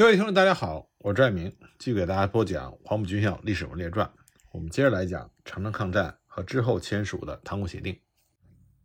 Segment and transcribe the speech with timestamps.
[0.00, 4.06] 各位听众，大家好，我是赵爱明，继续给大家播讲《黄埔军校历史人物列传》。
[4.50, 7.92] 我们接着来讲长城抗战和之后签署的《塘沽协定》。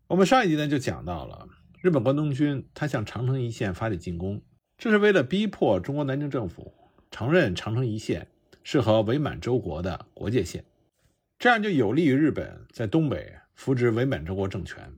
[0.08, 1.48] 我们上一集呢就讲到了
[1.82, 4.44] 日本关东军，他向长城一线发起进攻，
[4.78, 6.74] 这是为了逼迫中国南京政府
[7.10, 8.28] 承认长城一线
[8.62, 10.66] 是和伪满洲国的国界线，
[11.40, 14.94] 这样就有利于日本在东北扶植伪满洲国政权。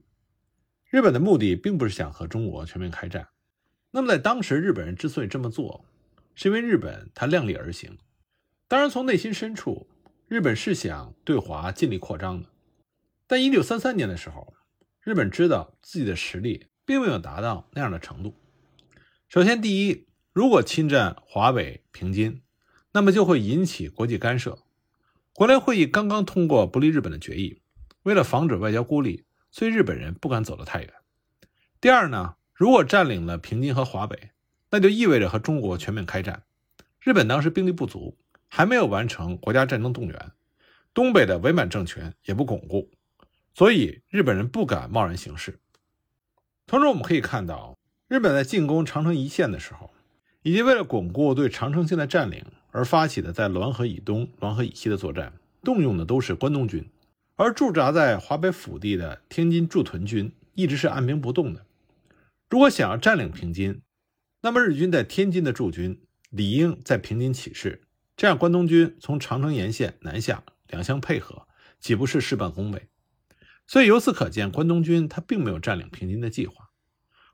[0.90, 3.28] 日本的目的并不是想和中国全面开战。
[3.92, 5.84] 那么在当时，日本人之所以这么做，
[6.40, 7.98] 是因为日本它量力而行，
[8.68, 9.88] 当然从内心深处，
[10.28, 12.48] 日本是想对华尽力扩张的。
[13.26, 14.54] 但一九三三年的时候，
[15.00, 18.36] 日本知道自己的实力并没有达到那样的程度。
[19.28, 22.40] 首先，第一，如果侵占华北平津，
[22.92, 24.60] 那么就会引起国际干涉。
[25.32, 27.60] 国联会议刚刚通过不利日本的决议，
[28.04, 30.94] 为了防止外交孤立，所以日本人不敢走得太远。
[31.80, 34.30] 第二呢，如果占领了平津和华北，
[34.70, 36.42] 那就意味着和中国全面开战。
[37.00, 38.16] 日本当时兵力不足，
[38.48, 40.32] 还没有完成国家战争动员，
[40.92, 42.90] 东北的伪满政权也不巩固，
[43.54, 45.58] 所以日本人不敢贸然行事。
[46.66, 49.90] 同时，我们可以看到，日本在进攻长城一线的时候，
[50.42, 56.86] 以及为了巩固对长城线的占领而发起的在滦河以东、滦河以西的作战，动用的都是关东军，
[57.36, 61.64] 而驻扎在华北腹地的天津驻屯军一直是按兵不动的。
[62.50, 63.80] 如果想要占领平津，
[64.40, 66.00] 那么日军在天津的驻军
[66.30, 67.82] 理应在平津起事，
[68.16, 71.48] 这样关东军从长城沿线南下，两相配合，
[71.80, 72.86] 岂不是事半功倍？
[73.66, 76.70] 所以由此可见，关东军他并没有占领平津的计划，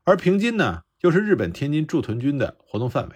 [0.03, 3.15] 而平津呢，又是日本天津驻屯军的活动范围。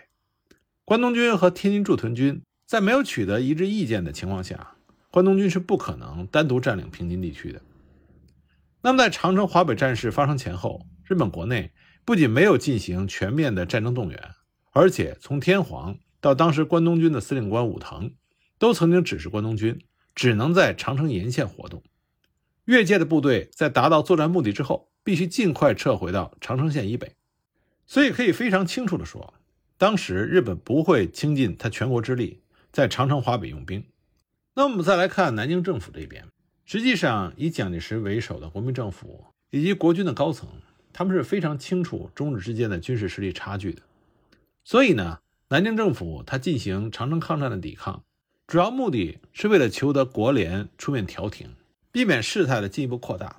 [0.85, 4.75] 关东军和天津驻屯军在没有取得一致意见的情况下，
[5.09, 7.59] 关东军是不可能单独占领平津地区的。
[8.83, 11.71] 那么在长城华北战事发生前后，日本国内。
[12.05, 14.31] 不仅没有进行全面的战争动员，
[14.71, 18.13] 而且从天皇到当时关东军的司令官武藤，
[18.57, 19.79] 都曾经指示关东军
[20.15, 21.83] 只能在长城沿线活动。
[22.65, 27.15] 越界的部队在达到作战目的之后，必须尽快撤回到长城线以北。
[27.85, 29.33] 所以可以非常清楚地说，
[29.77, 32.41] 当时日本不会倾尽他全国之力
[32.71, 33.83] 在长城华北用兵。
[34.53, 36.25] 那我们再来看南京政府这边，
[36.65, 40.49] 实际上以蒋介石为首的国民政府以及国军的高层。
[40.91, 43.81] 他们是非常清楚中日之间的军事实力差距的，
[44.63, 45.19] 所以呢，
[45.49, 48.03] 南京政府他进行长城抗战的抵抗，
[48.47, 51.55] 主要目的是为了求得国联出面调停，
[51.91, 53.37] 避免事态的进一步扩大，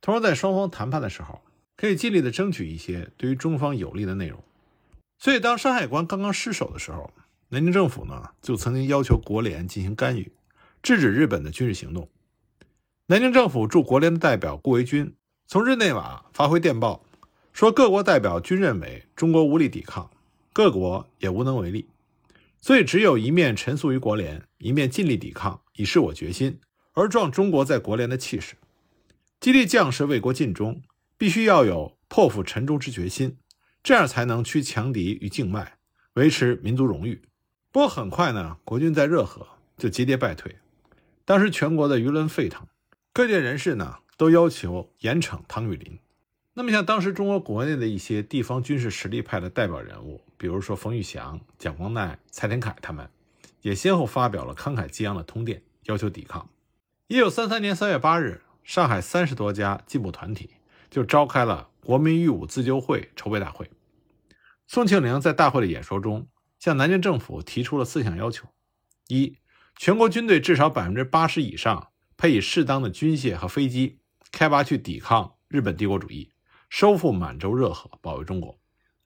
[0.00, 1.42] 同时在双方谈判的时候，
[1.76, 4.42] 可以尽力的争取一些对于中方有利的内容。
[5.18, 7.10] 所以，当山海关刚刚失守的时候，
[7.50, 10.32] 南京政府呢就曾经要求国联进行干预，
[10.82, 12.08] 制止日本的军事行动。
[13.06, 15.14] 南京政府驻国联的代表顾维钧。
[15.48, 17.04] 从日内瓦发回电报，
[17.52, 20.10] 说各国代表均认为中国无力抵抗，
[20.52, 21.86] 各国也无能为力，
[22.60, 26.58] 所以只有一面陈述于国联，一面尽力抵抗，以示我决心，
[26.94, 28.56] 而壮中国在国联的气势，
[29.38, 30.82] 激励将士为国尽忠，
[31.16, 33.36] 必须要有破釜沉舟之决心，
[33.84, 35.78] 这样才能驱强敌于境外，
[36.14, 37.22] 维持民族荣誉。
[37.70, 39.46] 不过很快呢，国军在热河
[39.78, 40.56] 就节节败退，
[41.24, 42.66] 当时全国的舆论沸腾，
[43.12, 43.98] 各界人士呢。
[44.16, 45.98] 都要求严惩汤玉麟。
[46.54, 53.10] 那么，像当时中国国内的一些地方军事实力派的代表人物，比如说冯玉祥、蒋光鼐、蔡天锴，他们
[53.60, 56.48] 也先后发表了慷慨激昂的通电，要求抵抗。
[57.08, 60.50] 一九三三年三月八日，上海三十多家进步团体
[60.90, 63.70] 就召开了国民御武自救会筹备大会。
[64.66, 66.26] 宋庆龄在大会的演说中，
[66.58, 68.48] 向南京政府提出了四项要求：
[69.08, 69.36] 一、
[69.76, 73.98] 全国军队至少百分之八十以上配以适当的军械和飞机。
[74.32, 76.30] 开拔去抵抗日本帝国主义，
[76.68, 78.58] 收复满洲热河，保卫中国。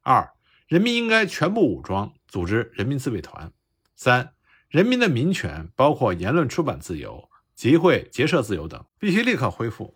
[0.03, 0.33] 二，
[0.67, 3.53] 人民应该全部武装，组织人民自卫团。
[3.95, 4.33] 三，
[4.69, 9.95] 人民的民权，包括言论、出版自由、集会、结社自由等，必须立刻恢复。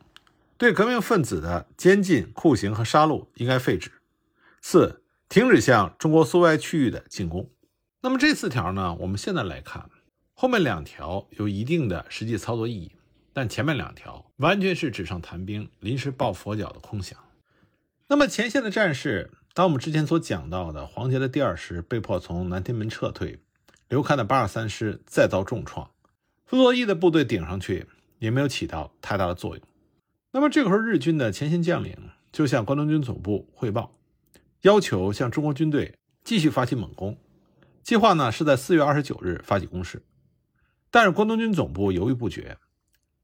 [0.56, 3.90] 对革命分子的监禁、酷刑和杀戮应该废止。
[4.60, 7.50] 四，停止向中国苏维埃区域的进攻。
[8.02, 8.94] 那么这四条呢？
[9.00, 9.90] 我们现在来看，
[10.34, 12.93] 后面两条有一定的实际操作意义。
[13.34, 17.18] 但前面两条完全是纸上谈兵、临时抱佛脚的空想。
[18.06, 23.40] 那么前线的战士，当我们之前所讲到的黄杰的第二师被迫从南天门撤退，
[23.88, 25.90] 刘戡的八十三师再遭重创，
[26.46, 27.86] 傅作义的部队顶上去
[28.20, 29.66] 也没有起到太大的作用。
[30.30, 31.96] 那么这个时候，日军的前线将领
[32.30, 33.96] 就向关东军总部汇报，
[34.62, 37.18] 要求向中国军队继续发起猛攻。
[37.82, 40.02] 计划呢是在四月二十九日发起攻势，
[40.90, 42.56] 但是关东军总部犹豫不决。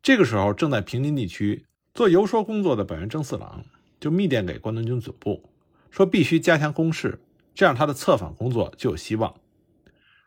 [0.02, 3.64] 这个时候，正在平津地区做游说工作的本原征四郎
[4.00, 5.50] 就密电给关东军总部，
[5.91, 7.20] 说必须加强攻势，
[7.55, 9.35] 这样他的策反工作就有希望。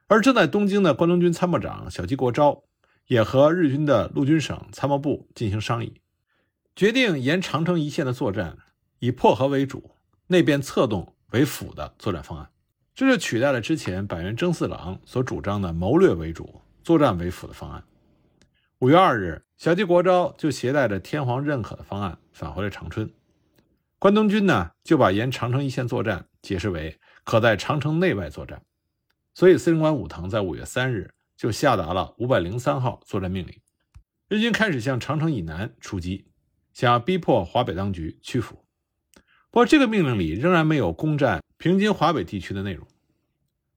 [0.08, 2.64] 而正在东京的关东军参谋长小矶国昭
[3.08, 6.02] 也和日军的陆军省参谋部进行商议，
[6.76, 8.58] 决定沿长城一线的作战
[9.00, 9.96] 以破河为主，
[10.28, 12.48] 内边策动为辅的作战方案。
[12.94, 17.84] 这就取代了之前板垣征四郎所主张的谋略为主、作战为辅的方案。
[18.84, 23.10] 五月二日，小矶国昭就携带着天皇认可的方案返回了长春。
[23.98, 28.62] 关东军呢，就把沿长城一线作战解释为可在长城内外作战。
[29.34, 33.58] 所以，司令官武藤在五月三日就下达了五百零三号作战命令，
[34.28, 36.28] 日军开始向长城以南出击，
[36.74, 38.66] 想要逼迫华北当局屈服。
[39.50, 42.86] 不过，这个命令里仍然没有攻占平津华北地区的内容。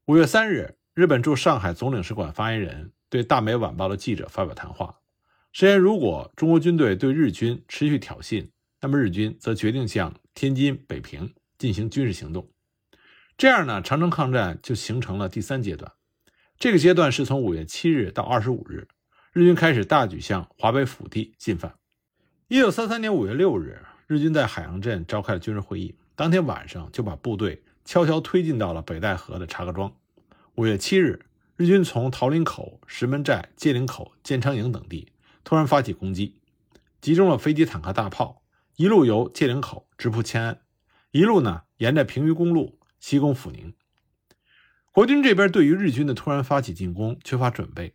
[0.07, 4.99] 五月三日，日本驻上海总领事馆发言人对大美晚报的记者发表谈话，
[5.53, 8.49] 声言如果中国军队对日军持续挑衅，
[8.81, 12.51] 那么日军则决定向天津、北平进行军事行动。
[13.39, 15.93] 这样呢，长城抗战就形成了第三阶段。
[16.59, 18.89] 这个阶段是从五月七日到二十五日，
[19.33, 21.75] 日军开始大举向华北腹地进犯。
[22.49, 29.95] 一九三三年五月六日，日军在海洋镇召开了军事会议，当天晚上就把部队悄悄推进到了北戴河的查各庄。
[30.55, 31.27] 五月七日，
[31.57, 35.13] 日军从桃林口、石门寨、界岭口、建昌营等地
[35.43, 36.41] 突然发起攻击，
[37.01, 38.43] 集中了飞机、坦克、大炮，
[38.77, 40.61] 一路由界岭口直扑迁安，
[41.13, 42.79] 一路呢沿着平舆公路。
[42.99, 43.75] 西攻阜宁，
[44.91, 47.93] 国军这边对于日军的突然发起进攻缺乏准备，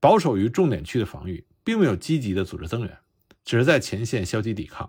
[0.00, 2.98] 保守于重点区的防御，并没有积极的组织增援，
[3.44, 4.88] 只是在前线消极抵抗。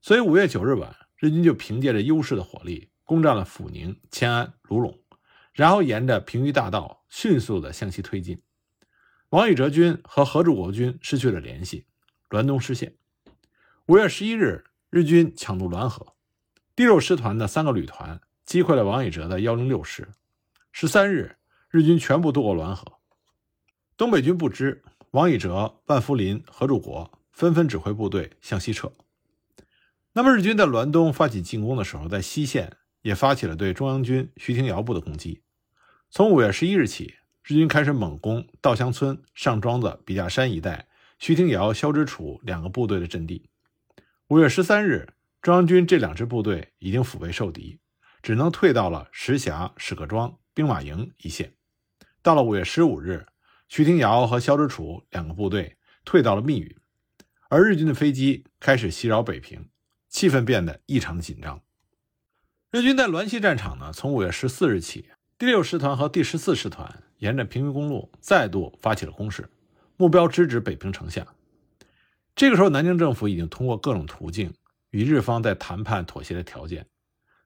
[0.00, 4.96] 所以五月九日晚，日军就凭借着优势的火力攻占了阜宁、迁安、卢陇，
[5.58, 8.40] 然后沿着平舆大道迅速的向西推进。
[9.30, 11.84] 王宇哲军和合众国军失去了联系，
[12.30, 12.94] 滦东失陷。
[13.86, 16.14] 五月十一日，日军抢渡滦河，
[16.76, 18.20] 第六师团的三个旅团。
[18.44, 20.06] 击溃了王以哲的幺零六师。
[20.70, 21.38] 十三日，
[21.70, 23.00] 日军全部渡过滦河。
[23.96, 28.92] 东北军不知，王以哲、万福林、何柱国纷纷指挥部队向西撤。
[30.12, 35.42] 那么，日军在滦东发起进攻的时候，在西线也发起了对中央军徐廷瑶部的攻击。
[36.10, 40.88] 从五月十一日起，日军开始猛攻稻香村、上庄子、笔架山一带
[41.18, 43.50] 徐廷瑶、肖之楚两个部队的阵地。
[44.28, 47.78] 五月十三日，中央军这两支部队已经腹背受敌。
[48.20, 51.54] 只能退到了石峡、史各庄、兵马营一线。
[52.20, 53.24] 到了五月十五日，
[53.68, 56.76] 徐廷瑶和萧之楚两个部队退到了密云，
[57.48, 59.70] 而日军的飞机开始袭扰北平，
[60.08, 61.62] 气氛变得异常紧张。
[62.72, 65.08] 日军在滦西战场呢，从五月十四日起，
[65.38, 69.48] 第六师团和第十四师团沿着平舆公路再度发起了攻势，
[69.96, 71.24] 目标直指北平城下。
[72.34, 74.52] 这个时候，南京政府已经通过各种途径
[74.90, 76.86] 与日方在谈判妥协的条件。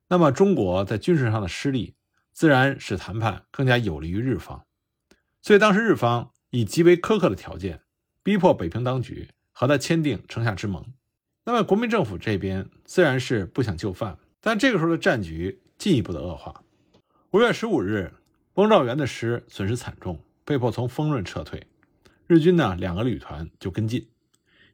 [0.08, 1.94] 那么，中国在军事上的失利，
[2.32, 4.64] 自然使谈判更加有利于日方。
[5.42, 7.82] 所以，当时日方以极为苛刻的条件，
[8.22, 10.82] 逼迫北平当局和他签订城下之盟。
[11.44, 16.62] 那么，国民政府这边自然是不想就范，但这个时候的战局进一步的恶化。
[17.32, 18.12] 五月十五日，
[18.56, 21.66] 翁兆元的师损失惨重，被迫从丰润撤退。
[22.26, 24.10] 日军呢，两个旅团就跟进。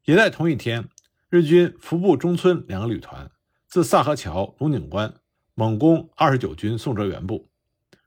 [0.06, 0.88] 也在同一天，
[1.30, 3.30] 日军服部中村两个旅团
[3.68, 5.14] 自萨河桥、龙井关。
[5.54, 7.48] 猛攻二十九军宋哲元部，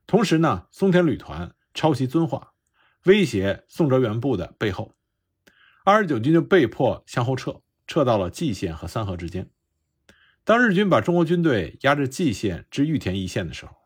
[0.06, 2.52] 同时呢，松田旅团抄袭遵化，
[3.04, 4.94] 威胁宋哲元部的背后，
[5.82, 9.48] 二十九军就被迫向后撤，撤到了蓟县和三河之间。
[10.44, 13.76] 当日军把中国军队压至蓟县至玉田一线的时候，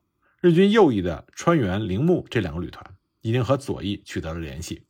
[0.46, 2.84] 日军右翼的川原、铃木这两个旅团
[3.20, 4.86] 已经和左翼取得了联系。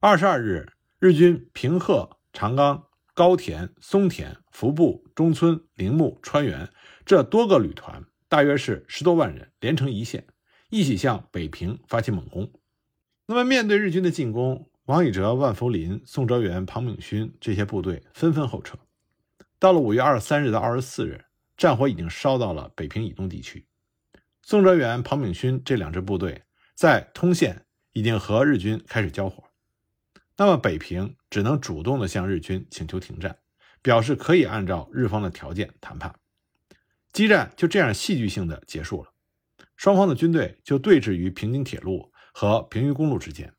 [0.00, 6.68] 二十二日，日军平贺、长冈、高田、松田、服部、中村、铃木、川原。
[7.06, 10.26] 这多个旅团大约是十多万人，连成一线，
[10.68, 12.52] 一起向北平发起猛攻。
[13.24, 18.76] 那么，面对日军的进攻，王以哲、万福林、宋哲元、庞炳勋这些部队纷纷后撤。
[19.58, 21.24] 到了五月二十三日到二十四日，
[21.56, 23.65] 战火已经烧到了北平以东地区。
[24.48, 29.42] 宋哲元、庞炳勋这两支部队在通县已经和日军开始交火。
[30.36, 33.36] 那么，北平只能主动的向日军请求停战，
[33.82, 36.14] 表示可以按照日方的条件谈判。
[37.12, 39.10] 激战就这样戏剧性的结束了，
[39.74, 43.52] 双方的军队就对峙于平津铁路和平舆公路之间。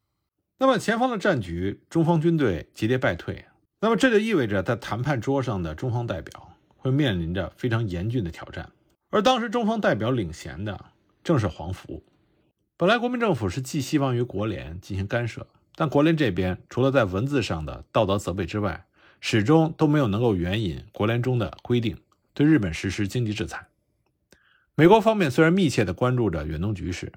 [0.58, 3.44] 那么前方的战局，中方军队节节败退。
[3.82, 8.72] 那么这就意味着在谈判桌上的中方代表会面临着非常严峻的挑战。
[9.10, 10.86] 而当时中方代表领衔的
[11.24, 12.04] 正是黄福。
[12.76, 18.86] 本来国民政府是寄希望于国联进行干涉，但国联这边除了在文字上的道德责备之外，
[19.20, 21.98] 始终都没有能够援引国联中的规定。
[22.34, 23.68] 对日本实施经济制裁，
[24.76, 27.12] 美国方面虽然密切地关注着远东局势，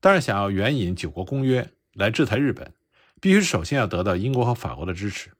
[0.00, 2.72] 但是想要援引九国公约来制裁日本，
[3.20, 5.30] 必须首先要得到英国和法国的支持。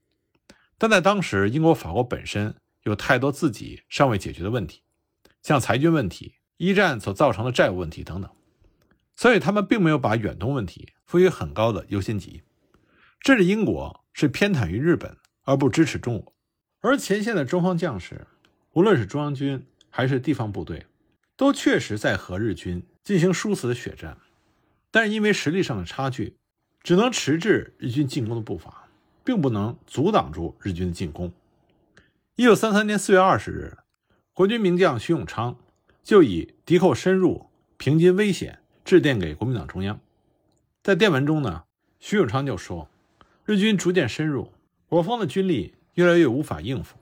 [0.79, 4.83] 但在当时，英国、法国本身有太多自己尚未解决的问题，
[5.45, 8.29] 像裁军问题、一战所造成的债务问题等等，
[9.15, 12.43] 所以他们并没有把远东问题赋予很高的优先级。
[13.21, 16.35] 这是英国是偏袒于日本，而不支持中国。
[16.81, 18.27] 而前线的中方将士，
[18.73, 20.87] 无论是中央军还是地方部队，
[21.37, 24.19] 都确实在和日军进行殊死的血战，
[24.91, 26.37] 但是因为实力上的差距，
[26.83, 28.81] 只能迟滞日军进攻的步伐。
[29.27, 31.33] 并不能阻挡住日军的进攻。
[32.37, 33.79] 一九三三年四月二十日，
[34.35, 35.57] 国军名将徐永昌
[36.03, 40.01] 就以敌寇深入、平津危险致电给国民党中央。
[40.83, 41.63] 在电文中呢，
[42.01, 42.91] 徐永昌就说
[43.47, 44.51] ：“日军逐渐深入，
[44.89, 46.97] 我方的军力越来越无法应付，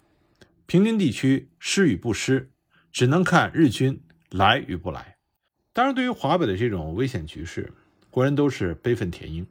[0.67, 2.51] 平津地区失与不失，
[2.93, 3.99] 只能看日军
[4.29, 5.17] 来与不来。”
[5.73, 7.73] 当然，对于华北的这种危险局势，
[8.11, 9.47] 国人都是悲愤填膺。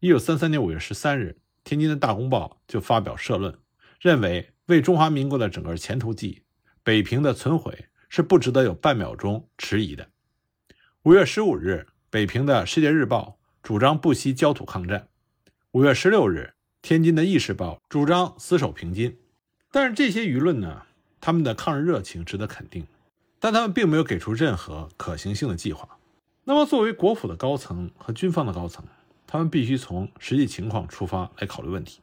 [0.00, 1.38] 一九三三年五月十三日。
[1.64, 3.58] 天津的大公报就发表社论，
[4.00, 6.42] 认为为中华民国的整个前途计，
[6.86, 10.06] 北平的存毁是不值得有半秒钟迟疑的。
[11.02, 15.00] 五月十五日，北平的《世界日报》主张不惜焦土抗战；
[15.72, 19.18] 五月十六日，天津的《意识报》主张死守平津。
[19.72, 20.82] 但是这些舆论呢，
[21.20, 22.86] 他们的抗日热情值得肯定，
[23.40, 25.98] 但他们并没有给出任何可行性的计划。
[26.44, 28.84] 那么，作为国府的高层和军方的高层。
[29.26, 32.00] 他们必须从实际情况出发来考虑问题。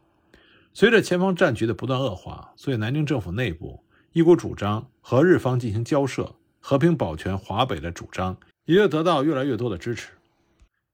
[0.73, 3.81] 随着前方战局的不断恶化，所以南京政府内部
[4.13, 10.11] 一股主张和日方进行交涉、和平保全华北的主张，也就得到越来越多的支持。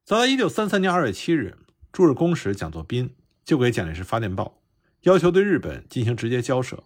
[0.06, 1.58] 早在1933年2月7日，
[1.92, 4.62] 驻日公使蒋作斌就给蒋介石发电报，
[5.02, 6.82] 要求对日本进行直接交涉。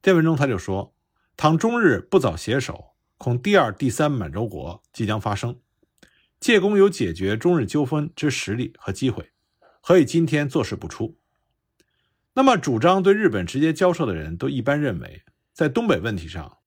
[0.00, 0.94] 电文中他就说
[1.36, 5.56] ：“倘中日不早携手，恐第二、第三满洲国即将发生。”
[6.40, 9.32] 借公有解决中日纠纷之实力和机会，
[9.82, 11.18] 何以今天坐视不出？
[12.32, 15.24] 那么，主张对日本直接交涉的人都一般认为，
[15.58, 16.58] 在东北问题上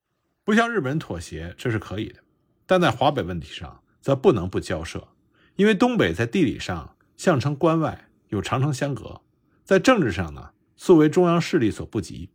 [0.43, 2.19] 不向日本人妥协这是可以的，
[2.65, 5.07] 但在华北问题上则不能不交涉，
[5.55, 9.21] 因为东北在地理上相称关外，有长城相隔；
[9.63, 12.31] 在政治上呢，素为中央势力所不及，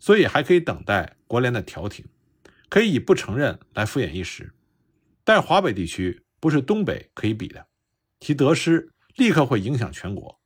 [0.00, 2.04] 所以还可以等待国联的调停，
[2.68, 4.52] 可以以不承认来敷衍一时。
[5.22, 6.24] 但华北地区。
[6.40, 7.66] 不是东北可以比的，
[8.18, 10.40] 其得失立刻会影响全国，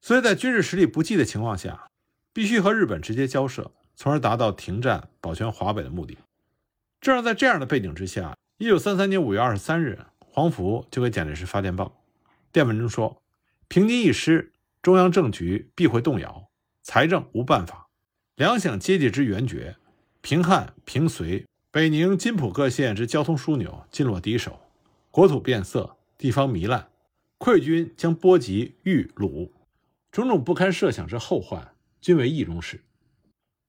[0.00, 1.90] 所以在军事实力不济的情况下，
[2.32, 6.18] 必须和日本直接交涉，从而达到停战、保全华北的目的。
[7.00, 12.00] 正是在这样的背景之下，一九三三年五月二十三日，黄福就给蒋介石发电报，
[12.52, 13.22] 电文中说
[13.68, 16.48] ：“平津一失，中央政局必会动摇，
[16.82, 17.88] 财政无办法，
[18.34, 19.76] 两省阶级之援绝，
[20.20, 24.60] 平汉、平绥、北宁、津浦各县之交通枢纽尽落敌手。”
[25.10, 26.88] 国土变色，地方糜烂，
[27.38, 29.50] 溃军将波及豫鲁，
[30.10, 32.82] 种种不堪设想之后患，均为易中事。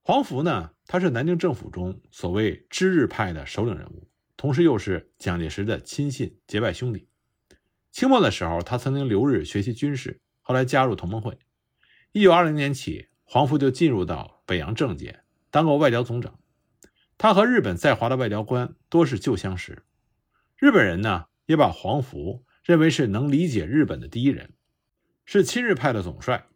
[0.08, 7.10] 黄福呢，他是南京政府中所谓知日派的首领人物，同时又是蒋介石的亲信结拜兄弟。
[7.92, 11.38] 清末的时候，他曾经留日学习军事，后来加入同盟会。
[12.12, 16.40] 一九二零年起，黄福就进入到北洋政界，当过外交总长。
[17.18, 19.82] 他和日本在华的外交官多是旧相识，
[20.56, 21.26] 日本人呢。
[21.44, 24.54] 也把黄福认为是能理解日本的第一人，
[25.26, 26.46] 是亲日派的总帅。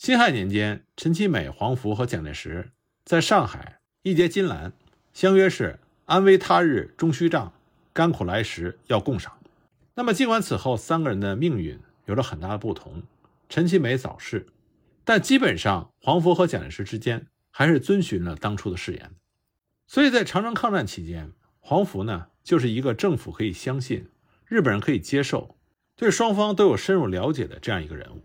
[0.00, 2.70] 辛亥年间，陈其美、黄福和蒋介石
[3.04, 4.72] 在上海一结金兰，
[5.12, 7.52] 相约是安危他日终须仗，
[7.92, 9.38] 甘苦来时要共赏。
[9.96, 13.02] 那么，尽管此后三个人的命运有着很大的不同，
[13.50, 14.46] 陈其美早逝，
[15.04, 19.10] 但基本上黄福和蒋介石之间还是遵循了当初的誓言。
[19.86, 22.28] 所以在长征抗战期间，黄福呢？
[22.42, 24.08] 就是一个政府可以相信、
[24.46, 25.56] 日本人可以接受、
[25.94, 28.22] 对双方都有深入了解的这样一个人物，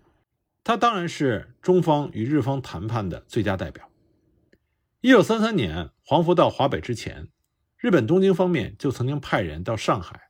[0.65, 3.87] 他当然是中方与日方谈判的最佳代表。
[5.01, 7.27] 一九三三年，黄福到华北之前，
[7.77, 10.29] 日本东京方面就曾经派人到上海，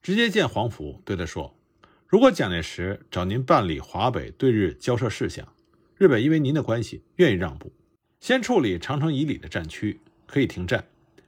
[0.00, 1.58] 直接见黄福，对他说
[2.06, 5.52] ：“如果蒋介石找您办理华北对日交涉事项，
[5.96, 7.72] 日本因为您的关系愿意让步，
[8.20, 9.98] 先处理长城以里的战区，
[10.28, 10.84] 可以停战，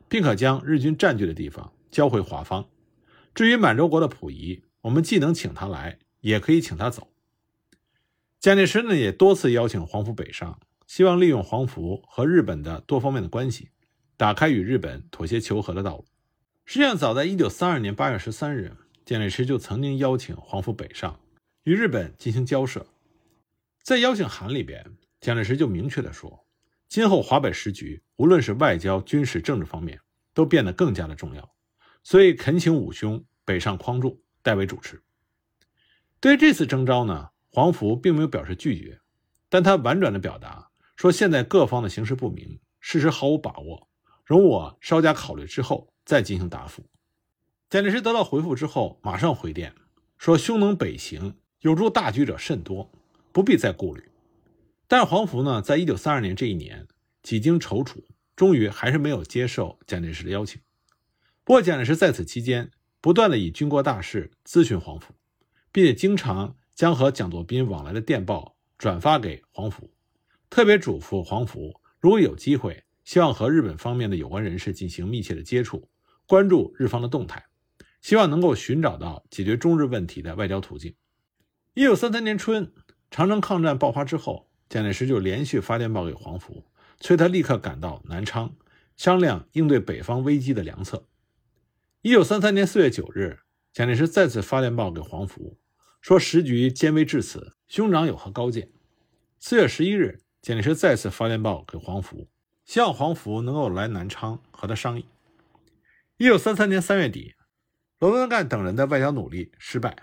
[0.08, 2.68] 并可将日军占据的地方。”交回华方。
[3.34, 7.08] 至于满洲国的溥仪，我们既能请他来，也可以请他走。
[8.44, 13.70] 蒋介石呢，也多次邀请黄福北上，希望利用黄福和日本的多方面的关系，
[14.18, 16.04] 打开与日本妥协求和的道路。
[16.66, 21.18] 实际上，早在1932年8月13日，蒋介石就曾经邀请黄福北上，
[21.62, 22.86] 与日本进行交涉。
[23.82, 24.84] 在邀请函里边，
[25.22, 26.46] 蒋介石就明确的说，
[26.86, 29.98] 今后华北时局，无论是外交、军事、政治方面，
[30.34, 31.54] 都变得更加的重要。
[32.02, 35.02] 所以恳请武兄北上匡助，代为主持。
[36.20, 38.98] 对于这次征召呢，黄福并没有表示拒绝，
[39.48, 43.88] 但他婉转的表达说：“现在各方的形势不明，事实毫无把握，
[44.24, 46.84] 容我稍加考虑之后再进行答复。”
[47.70, 49.72] 蒋介石得到回复之后，马上回电
[50.18, 52.90] 说：“兄能北行，有助大局者甚多，
[53.30, 54.02] 不必再顾虑。”
[54.88, 56.88] 但是黄福呢，在一九三二年这一年
[57.22, 58.02] 几经踌躇，
[58.34, 60.60] 终于还是没有接受蒋介石的邀请。
[61.44, 65.14] 不过，蒋介石在此期间不断的以军国大事咨询黄福，
[65.70, 69.92] 并且经常将和蒋作斌往来的电报转发给黄甫，
[70.50, 75.88] 特别嘱咐黄甫，如果有机会，希望和日本方面的有关人士进行密切的接触，
[76.26, 77.44] 关注日方的动态，
[78.00, 80.94] 希望能够寻找到解决中日问题的外交途径。
[81.74, 82.72] 一九三三年春，
[83.10, 86.64] 长城抗战爆发之后，蒋介石就连续发电报给黄甫，
[86.98, 88.54] 催他立刻赶到南昌，
[88.96, 91.06] 商量应对北方危机的良策。
[92.02, 93.38] 一九三三年四月九日，
[93.72, 95.58] 蒋介石再次发电报给黄甫，
[96.04, 98.68] 说时局艰危至此，兄长有何高见？
[99.38, 102.28] 四月十一日，蒋介石再次发电报给黄福，
[102.66, 105.06] 希望黄福能够来南昌和他商议。
[106.18, 107.36] 一九三三年三月底，
[107.98, 109.96] 罗文干等人的外交努力失败，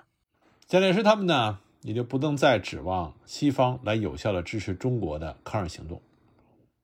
[0.66, 6.02] 蒋介石他们呢也就不能再指望西方来有效的支持中国的抗日行动，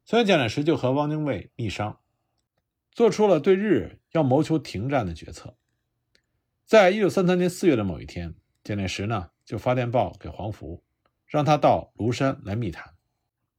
[0.06, 1.98] 所以蒋介石就和汪精卫密商。
[2.92, 5.56] 做出了对日要谋求停战的决策。
[6.68, 8.36] 在一九三三年四月的某一天，
[8.68, 10.84] 蒋介石呢就发电报给黄福，
[11.26, 12.94] 让他到庐山来密谈。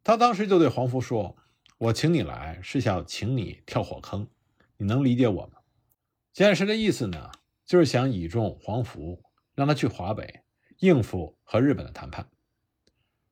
[0.04, 1.34] 他当时就对黄福说
[1.78, 4.28] ：“我请你来是想请你跳火坑，
[4.76, 5.60] 你能理解我吗？”
[6.34, 7.30] 蒋介石的意思呢，
[7.64, 9.22] 就是想倚重黄福，
[9.54, 10.42] 让他去华北
[10.80, 12.28] 应付和日本的谈判。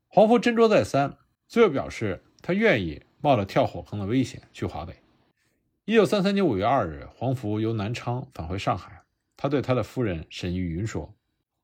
[0.07, 4.97] 黄福斟酌再三，最后表示他愿意冒着跳火坑的危险去华北。
[5.85, 9.03] 一九三三年五月二日，黄福由南昌返回上海。
[9.37, 11.15] 他对他的夫人沈玉云说：“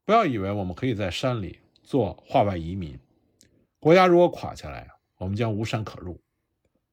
[0.05, 2.99] 不要以为我们可以在山里做化外移民。
[3.79, 4.89] 国家如果垮下来，
[5.19, 6.21] 我们将无山可入。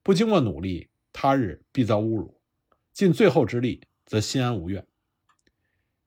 [0.04, 2.40] 不经过努力，他日必遭侮辱。
[2.94, 4.86] 尽最后之力，则心安无怨。”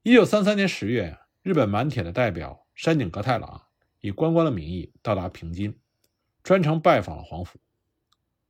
[0.03, 3.63] 一九三三年十月，日本满铁的代表山井格太郎
[4.01, 5.77] 以观光的名义到达平津，
[6.43, 7.59] 专程拜访了黄甫。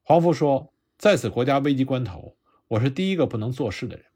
[0.03, 2.37] 黄甫说：“在此国家危急关头。”
[2.69, 4.07] 我是第一个不能做事的人，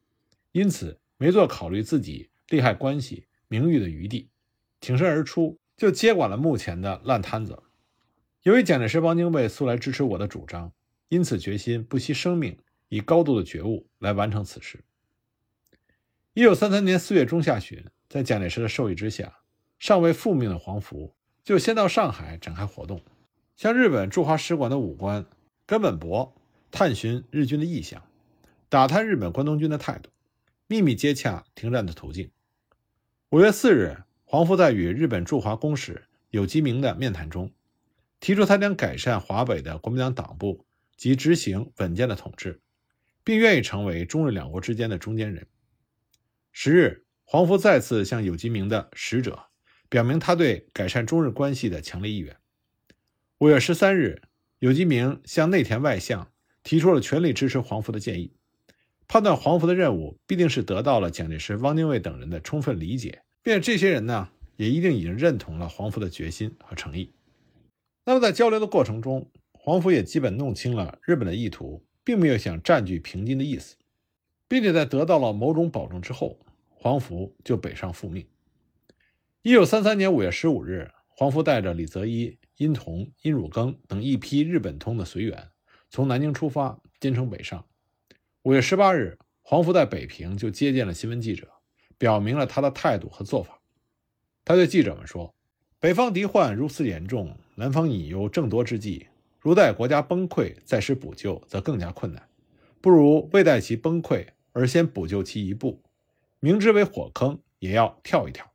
[0.53, 4.29] 因此没做考虑自己利害关系、名誉的余地，
[4.81, 7.63] 挺身而出，就接管了目前的烂摊子。
[8.43, 10.73] 由于蒋介石、汪精卫素来支持我的主张，
[11.09, 14.85] 因此决心不惜生命，以高度的觉悟来完成此事。
[16.35, 19.39] 一九三三年四月中下旬，在蒋介石的授意之下，
[19.79, 23.03] 尚未复命的黄福就先到上海展开活动，
[23.57, 25.27] 向日本驻华使馆的武官
[25.65, 26.35] 根本博
[26.71, 28.03] 探寻日军的意向。
[28.69, 30.11] 打探日本关东军的态度，
[30.67, 32.31] 秘密接洽停战的途径。
[33.31, 37.53] 五月四日，黄福在与日本驻华公使有吉明的面谈中，
[38.21, 40.65] 提出他将改善华北的国民党党部
[40.97, 42.61] 及执行稳健的统治，
[43.25, 45.45] 并愿意成为中日两国之间的中间人。
[46.53, 49.47] 十日，黄福再次向有吉明的使者
[49.89, 52.37] 表明他对改善中日关系的强烈意愿。
[53.39, 54.23] 五月十三日，
[54.61, 56.31] 有吉明向内田外相
[56.63, 58.37] 提出了全力支持黄福的建议。
[59.09, 67.13] 判断黄福的任务必定是得到了蒋介石、汪精卫等人的充分理解，并且这些人呢也一定已经认同了黄福的决心和诚意。
[68.05, 73.77] 那么在交流的过程中，黄福也基本弄清了日本的意图，并没有想占据平津的意思，
[74.49, 76.39] 并且在得到了某种保证之后，
[76.69, 78.27] 黄福就北上复命。
[79.43, 85.51] 一九三三年五月十五日，黄福带着李泽一、殷同、殷汝耕等一批日本通的随员，
[85.91, 87.65] 从南京出发，兼程北上。
[88.47, 91.51] 五月十八日，黄福在北平就接见了新闻记者，
[91.99, 93.61] 表明了他的态度和做法。
[94.45, 95.35] 他对记者们说
[95.81, 99.09] ：“北方敌患如此严重，南方隐忧正多之际，
[99.41, 102.29] 如待国家崩溃再施补救，则更加困难。
[102.81, 105.83] 不如未待其崩溃而先补救其一步，
[106.39, 108.49] 明知为火坑也要跳一跳。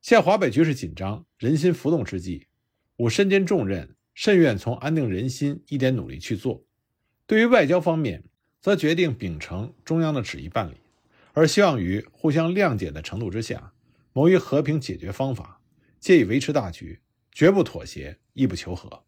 [0.00, 2.46] 现华北局势紧张，人心浮动之际，
[2.96, 6.64] 吾身兼重任，甚愿从安定人心一点努力去做。
[7.26, 8.24] 对于外交方面，”
[8.60, 10.74] 则决定秉承中央的旨意办理，
[11.32, 13.72] 而希望于互相谅解的程度之下，
[14.12, 15.60] 谋于和平解决方法，
[16.00, 17.00] 借以维持大局，
[17.32, 19.04] 绝不妥协，亦不求和。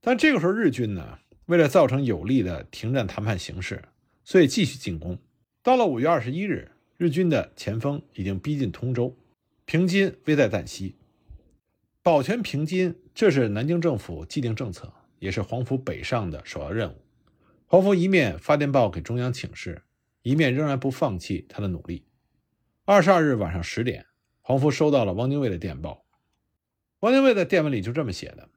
[0.00, 3.82] 但这个时候，日军呢，为了造成有利的停战谈判形势，
[4.22, 5.18] 所以继续进攻。
[5.62, 9.16] 到了五月二十一日，日军的前锋已经逼近通州，
[9.64, 10.94] 平津危在旦夕。
[12.02, 17.03] 保全平津，这是南京政府既定政策，也是黄埔北上的首要任务。
[17.74, 19.82] 黄福一面发电报给中央请示，
[20.22, 22.06] 一面仍然不放弃他的努力。
[22.84, 24.06] 二十二日晚上十点，
[24.42, 26.06] 黄福收到了汪精卫的电报。
[27.00, 28.48] 汪精卫的电文里就这么写的：“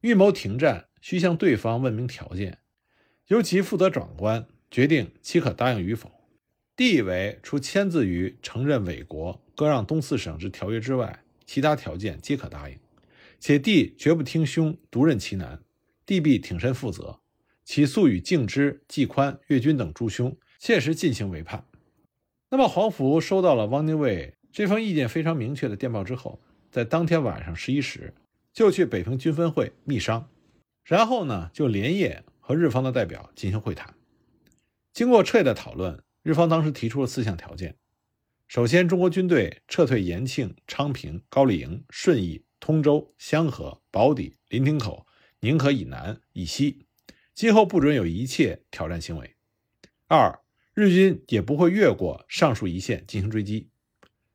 [0.00, 2.60] 预谋停战，需向对方问明条件，
[3.26, 6.10] 由其负责长官决定其可答应与否。
[6.74, 12.78] 地为除签字于承认伪国割让东四省之条约之外，其他条件皆可答应。
[13.38, 15.62] 且帝绝不听兄独任其难，
[16.06, 17.20] 帝必挺身负责。
[17.64, 21.66] 其速与敬之、季宽、岳军等诸兄切实进行为判。”
[22.50, 26.40] 那么黄福收到了汪精卫这封意见非常明确的电报之后。
[26.70, 28.12] 在当天晚上十一时，
[28.52, 30.28] 就去北平军分会密商，
[30.82, 33.94] 然后呢，就连夜和日方的代表进行会谈。
[34.92, 37.76] 经过彻夜的讨论，日方当时提出了四项条件：
[38.48, 45.06] 首先，中国军队撤退延庆、昌平、高丽营、顺义、通州、香河、宝坻、临亭口、
[45.38, 46.83] 宁河以南、以西，
[47.34, 49.34] 今后不准有一切挑战行为；
[50.06, 50.40] 二，
[50.72, 53.68] 日军也不会越过上述一线进行追击；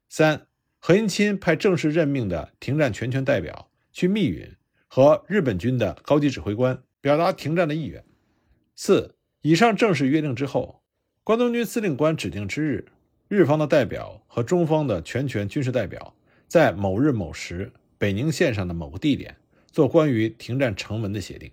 [0.07, 0.45] 三。
[0.81, 4.55] 何应钦派正式任命的停战全权代表去密云，
[4.87, 8.01] 和日本军的高级指挥官表达停战的意愿。
[8.75, 10.81] 四、以上正式约定之后，
[11.25, 12.85] 关东军司令官指定之日，
[13.27, 16.15] 日方的代表和中方的全权军事代表
[16.47, 19.35] 在某日某时北宁线上的某个地点
[19.69, 21.51] 做关于停战成文的协定。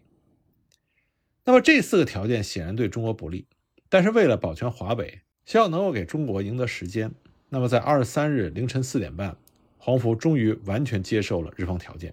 [1.46, 3.46] 那么这四个条件显然对中国不利，
[3.88, 7.14] 但是为了保全华北，希望能够给中国赢得时间。
[7.48, 9.37] 那么，在二十三日凌晨四点半，
[9.78, 12.12] 黄福终于完全接受了日方条件，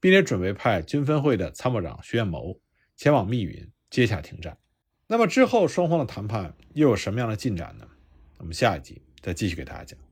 [0.00, 2.58] 并且准备派军分会的参谋长徐彦谋
[2.96, 4.56] 前往密云接下停战。
[5.06, 7.86] 那么之后双方的谈判又有什么样的进展呢？
[8.38, 10.05] 我们下一集再继续给大家讲。